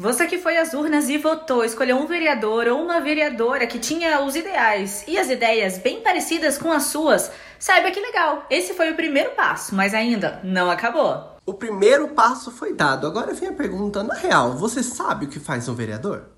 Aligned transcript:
Você 0.00 0.26
que 0.26 0.38
foi 0.38 0.56
às 0.56 0.72
urnas 0.72 1.10
e 1.10 1.18
votou, 1.18 1.62
escolheu 1.62 1.98
um 1.98 2.06
vereador 2.06 2.66
ou 2.68 2.82
uma 2.82 3.02
vereadora 3.02 3.66
que 3.66 3.78
tinha 3.78 4.22
os 4.22 4.34
ideais 4.34 5.04
e 5.06 5.18
as 5.18 5.28
ideias 5.28 5.76
bem 5.76 6.00
parecidas 6.00 6.56
com 6.56 6.72
as 6.72 6.84
suas, 6.84 7.30
saiba 7.58 7.90
que 7.90 8.00
legal, 8.00 8.46
esse 8.48 8.72
foi 8.72 8.90
o 8.90 8.94
primeiro 8.94 9.32
passo, 9.32 9.74
mas 9.74 9.92
ainda 9.92 10.40
não 10.42 10.70
acabou. 10.70 11.36
O 11.44 11.52
primeiro 11.52 12.08
passo 12.08 12.50
foi 12.50 12.72
dado. 12.72 13.06
Agora 13.06 13.34
vem 13.34 13.50
a 13.50 13.52
pergunta: 13.52 14.02
na 14.02 14.14
real, 14.14 14.56
você 14.56 14.82
sabe 14.82 15.26
o 15.26 15.28
que 15.28 15.38
faz 15.38 15.68
um 15.68 15.74
vereador? 15.74 16.30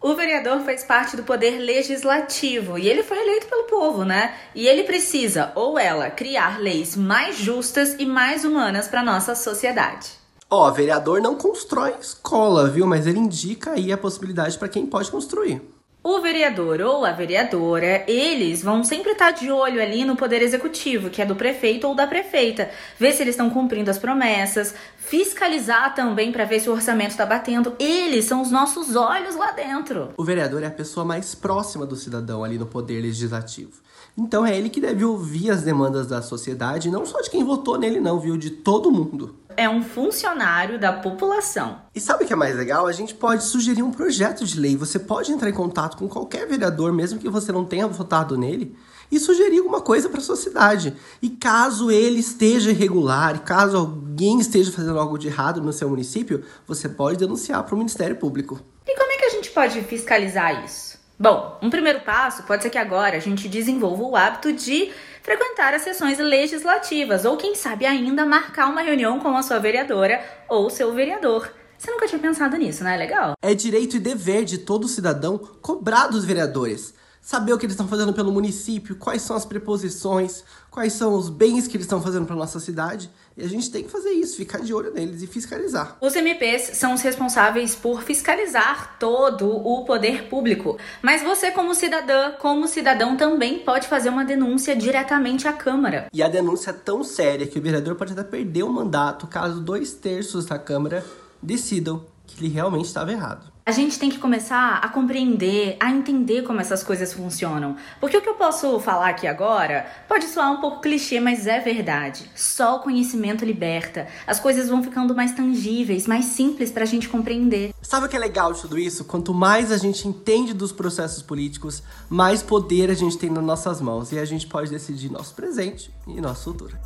O 0.00 0.14
vereador 0.14 0.60
faz 0.60 0.82
parte 0.82 1.14
do 1.14 1.22
poder 1.22 1.58
legislativo 1.58 2.78
e 2.78 2.88
ele 2.88 3.02
foi 3.02 3.18
eleito 3.18 3.48
pelo 3.48 3.64
povo, 3.64 4.02
né? 4.02 4.34
E 4.54 4.66
ele 4.66 4.84
precisa, 4.84 5.52
ou 5.54 5.78
ela, 5.78 6.08
criar 6.08 6.58
leis 6.58 6.96
mais 6.96 7.36
justas 7.36 7.96
e 7.98 8.06
mais 8.06 8.46
humanas 8.46 8.88
para 8.88 9.02
nossa 9.02 9.34
sociedade. 9.34 10.19
Ó, 10.52 10.68
vereador 10.72 11.20
não 11.20 11.36
constrói 11.36 11.94
escola, 12.00 12.68
viu? 12.68 12.84
Mas 12.84 13.06
ele 13.06 13.20
indica 13.20 13.70
aí 13.70 13.92
a 13.92 13.96
possibilidade 13.96 14.58
para 14.58 14.68
quem 14.68 14.84
pode 14.84 15.08
construir. 15.08 15.62
O 16.02 16.20
vereador 16.20 16.80
ou 16.80 17.04
a 17.04 17.12
vereadora, 17.12 18.02
eles 18.10 18.60
vão 18.60 18.82
sempre 18.82 19.12
estar 19.12 19.30
de 19.30 19.52
olho 19.52 19.80
ali 19.80 20.04
no 20.04 20.16
poder 20.16 20.42
executivo, 20.42 21.08
que 21.08 21.22
é 21.22 21.26
do 21.26 21.36
prefeito 21.36 21.86
ou 21.86 21.94
da 21.94 22.04
prefeita, 22.04 22.68
ver 22.98 23.12
se 23.12 23.22
eles 23.22 23.34
estão 23.34 23.48
cumprindo 23.48 23.90
as 23.90 23.98
promessas, 23.98 24.74
fiscalizar 24.96 25.94
também 25.94 26.32
para 26.32 26.46
ver 26.46 26.58
se 26.58 26.68
o 26.68 26.72
orçamento 26.72 27.10
está 27.10 27.24
batendo. 27.24 27.76
Eles 27.78 28.24
são 28.24 28.42
os 28.42 28.50
nossos 28.50 28.96
olhos 28.96 29.36
lá 29.36 29.52
dentro. 29.52 30.08
O 30.16 30.24
vereador 30.24 30.64
é 30.64 30.66
a 30.66 30.72
pessoa 30.72 31.06
mais 31.06 31.32
próxima 31.32 31.86
do 31.86 31.94
cidadão 31.94 32.42
ali 32.42 32.58
no 32.58 32.66
poder 32.66 33.00
legislativo. 33.02 33.80
Então 34.18 34.44
é 34.44 34.56
ele 34.56 34.68
que 34.68 34.80
deve 34.80 35.04
ouvir 35.04 35.50
as 35.50 35.62
demandas 35.62 36.08
da 36.08 36.20
sociedade, 36.20 36.90
não 36.90 37.06
só 37.06 37.20
de 37.20 37.30
quem 37.30 37.44
votou 37.44 37.78
nele, 37.78 38.00
não, 38.00 38.18
viu? 38.18 38.36
De 38.36 38.50
todo 38.50 38.90
mundo 38.90 39.39
é 39.60 39.68
um 39.68 39.82
funcionário 39.82 40.78
da 40.80 40.90
população. 40.90 41.82
E 41.94 42.00
sabe 42.00 42.24
o 42.24 42.26
que 42.26 42.32
é 42.32 42.36
mais 42.36 42.56
legal? 42.56 42.86
A 42.86 42.92
gente 42.92 43.14
pode 43.14 43.44
sugerir 43.44 43.82
um 43.82 43.90
projeto 43.90 44.42
de 44.42 44.58
lei. 44.58 44.74
Você 44.74 44.98
pode 44.98 45.30
entrar 45.30 45.50
em 45.50 45.52
contato 45.52 45.98
com 45.98 46.08
qualquer 46.08 46.46
vereador, 46.46 46.94
mesmo 46.94 47.18
que 47.18 47.28
você 47.28 47.52
não 47.52 47.66
tenha 47.66 47.86
votado 47.86 48.38
nele, 48.38 48.74
e 49.12 49.20
sugerir 49.20 49.58
alguma 49.58 49.82
coisa 49.82 50.08
para 50.08 50.18
a 50.18 50.22
sociedade. 50.22 50.96
E 51.20 51.28
caso 51.28 51.90
ele 51.90 52.20
esteja 52.20 52.70
irregular, 52.70 53.44
caso 53.44 53.76
alguém 53.76 54.40
esteja 54.40 54.72
fazendo 54.72 54.98
algo 54.98 55.18
de 55.18 55.26
errado 55.26 55.60
no 55.60 55.74
seu 55.74 55.90
município, 55.90 56.42
você 56.66 56.88
pode 56.88 57.18
denunciar 57.18 57.62
para 57.62 57.74
o 57.74 57.78
Ministério 57.78 58.16
Público. 58.16 58.58
E 58.86 58.96
como 58.96 59.12
é 59.12 59.18
que 59.18 59.24
a 59.26 59.30
gente 59.30 59.50
pode 59.50 59.82
fiscalizar 59.82 60.64
isso? 60.64 60.89
Bom, 61.22 61.58
um 61.60 61.68
primeiro 61.68 62.00
passo 62.00 62.44
pode 62.44 62.62
ser 62.62 62.70
que 62.70 62.78
agora 62.78 63.18
a 63.18 63.20
gente 63.20 63.46
desenvolva 63.46 64.02
o 64.04 64.16
hábito 64.16 64.54
de 64.54 64.90
frequentar 65.22 65.74
as 65.74 65.82
sessões 65.82 66.18
legislativas 66.18 67.26
ou, 67.26 67.36
quem 67.36 67.54
sabe, 67.54 67.84
ainda 67.84 68.24
marcar 68.24 68.70
uma 68.70 68.80
reunião 68.80 69.20
com 69.20 69.36
a 69.36 69.42
sua 69.42 69.58
vereadora 69.58 70.18
ou 70.48 70.70
seu 70.70 70.94
vereador. 70.94 71.52
Você 71.76 71.90
nunca 71.90 72.08
tinha 72.08 72.18
pensado 72.18 72.56
nisso, 72.56 72.82
não 72.82 72.90
é 72.90 72.96
legal? 72.96 73.34
É 73.42 73.54
direito 73.54 73.98
e 73.98 74.00
dever 74.00 74.46
de 74.46 74.56
todo 74.56 74.88
cidadão 74.88 75.36
cobrar 75.60 76.06
dos 76.06 76.24
vereadores 76.24 76.94
saber 77.20 77.52
o 77.52 77.58
que 77.58 77.66
eles 77.66 77.74
estão 77.74 77.86
fazendo 77.86 78.12
pelo 78.12 78.32
município, 78.32 78.96
quais 78.96 79.22
são 79.22 79.36
as 79.36 79.44
preposições, 79.44 80.42
quais 80.70 80.92
são 80.92 81.14
os 81.14 81.28
bens 81.28 81.68
que 81.68 81.76
eles 81.76 81.84
estão 81.84 82.02
fazendo 82.02 82.26
para 82.26 82.34
nossa 82.34 82.58
cidade. 82.58 83.10
E 83.36 83.44
a 83.44 83.48
gente 83.48 83.70
tem 83.70 83.84
que 83.84 83.90
fazer 83.90 84.10
isso, 84.10 84.36
ficar 84.36 84.58
de 84.58 84.72
olho 84.74 84.92
neles 84.92 85.22
e 85.22 85.26
fiscalizar. 85.26 85.96
Os 86.00 86.16
MPs 86.16 86.76
são 86.78 86.94
os 86.94 87.02
responsáveis 87.02 87.74
por 87.74 88.02
fiscalizar 88.02 88.96
todo 88.98 89.48
o 89.48 89.84
poder 89.84 90.28
público. 90.28 90.78
Mas 91.02 91.22
você, 91.22 91.50
como 91.50 91.74
cidadã, 91.74 92.32
como 92.32 92.66
cidadão, 92.66 93.16
também 93.16 93.60
pode 93.60 93.86
fazer 93.86 94.08
uma 94.08 94.24
denúncia 94.24 94.74
diretamente 94.74 95.46
à 95.46 95.52
Câmara. 95.52 96.08
E 96.12 96.22
a 96.22 96.28
denúncia 96.28 96.70
é 96.70 96.74
tão 96.74 97.04
séria 97.04 97.46
que 97.46 97.58
o 97.58 97.62
vereador 97.62 97.94
pode 97.94 98.12
até 98.12 98.24
perder 98.24 98.62
o 98.62 98.72
mandato 98.72 99.26
caso 99.26 99.60
dois 99.60 99.92
terços 99.92 100.46
da 100.46 100.58
Câmara 100.58 101.04
decidam 101.42 102.04
que 102.34 102.44
ele 102.44 102.52
realmente 102.52 102.86
estava 102.86 103.12
errado. 103.12 103.50
A 103.64 103.72
gente 103.72 103.98
tem 103.98 104.10
que 104.10 104.18
começar 104.18 104.78
a 104.78 104.88
compreender, 104.88 105.76
a 105.78 105.90
entender 105.90 106.42
como 106.42 106.60
essas 106.60 106.82
coisas 106.82 107.12
funcionam. 107.12 107.76
Porque 108.00 108.16
o 108.16 108.20
que 108.20 108.28
eu 108.28 108.34
posso 108.34 108.80
falar 108.80 109.10
aqui 109.10 109.26
agora 109.26 109.86
pode 110.08 110.24
soar 110.26 110.50
um 110.50 110.60
pouco 110.60 110.80
clichê, 110.80 111.20
mas 111.20 111.46
é 111.46 111.60
verdade. 111.60 112.28
Só 112.34 112.76
o 112.76 112.80
conhecimento 112.80 113.44
liberta. 113.44 114.08
As 114.26 114.40
coisas 114.40 114.68
vão 114.68 114.82
ficando 114.82 115.14
mais 115.14 115.32
tangíveis, 115.34 116.06
mais 116.06 116.24
simples 116.24 116.72
pra 116.72 116.84
gente 116.84 117.08
compreender. 117.08 117.72
Sabe 117.80 118.06
o 118.06 118.08
que 118.08 118.16
é 118.16 118.18
legal 118.18 118.52
de 118.52 118.62
tudo 118.62 118.78
isso? 118.78 119.04
Quanto 119.04 119.32
mais 119.32 119.70
a 119.70 119.76
gente 119.76 120.08
entende 120.08 120.52
dos 120.52 120.72
processos 120.72 121.22
políticos, 121.22 121.82
mais 122.08 122.42
poder 122.42 122.90
a 122.90 122.94
gente 122.94 123.18
tem 123.18 123.30
nas 123.30 123.44
nossas 123.44 123.80
mãos 123.80 124.10
e 124.10 124.18
a 124.18 124.24
gente 124.24 124.46
pode 124.48 124.70
decidir 124.70 125.12
nosso 125.12 125.34
presente 125.34 125.94
e 126.08 126.20
nosso 126.20 126.50
futuro. 126.50 126.76